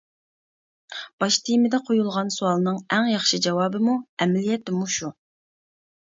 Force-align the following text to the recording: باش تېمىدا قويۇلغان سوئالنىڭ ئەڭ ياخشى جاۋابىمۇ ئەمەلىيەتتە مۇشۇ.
باش 1.23 1.35
تېمىدا 1.49 1.79
قويۇلغان 1.89 2.31
سوئالنىڭ 2.35 2.79
ئەڭ 2.95 3.09
ياخشى 3.09 3.39
جاۋابىمۇ 3.47 3.93
ئەمەلىيەتتە 4.25 4.75
مۇشۇ. 4.79 5.11